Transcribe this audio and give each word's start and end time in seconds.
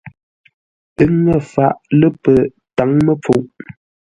Ə́ 1.01 1.07
ŋə́ 1.23 1.37
faʼ 1.51 1.75
lə̂ 1.99 2.09
pətǎŋ-məpfuʼ. 2.21 3.41